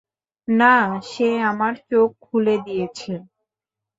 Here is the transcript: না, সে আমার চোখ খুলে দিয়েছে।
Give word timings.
না, 0.47 0.75
সে 1.03 1.29
আমার 1.51 1.73
চোখ 1.89 2.09
খুলে 2.21 2.55
দিয়েছে। 2.65 3.13